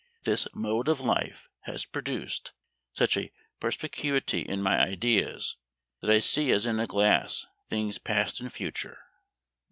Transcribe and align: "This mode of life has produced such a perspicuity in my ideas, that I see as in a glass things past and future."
"This 0.23 0.47
mode 0.55 0.87
of 0.87 0.99
life 0.99 1.47
has 1.65 1.85
produced 1.85 2.53
such 2.91 3.15
a 3.15 3.31
perspicuity 3.59 4.39
in 4.41 4.59
my 4.59 4.79
ideas, 4.79 5.57
that 5.99 6.09
I 6.09 6.17
see 6.17 6.51
as 6.51 6.65
in 6.65 6.79
a 6.79 6.87
glass 6.87 7.45
things 7.69 7.99
past 7.99 8.39
and 8.39 8.51
future." 8.51 8.97